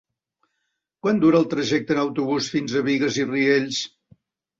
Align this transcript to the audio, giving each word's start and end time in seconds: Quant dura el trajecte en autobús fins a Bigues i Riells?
Quant 1.07 1.19
dura 1.23 1.37
el 1.39 1.45
trajecte 1.51 1.95
en 1.95 1.99
autobús 2.03 2.47
fins 2.55 2.73
a 2.73 2.81
Bigues 2.89 3.21
i 3.21 3.27
Riells? 3.29 3.83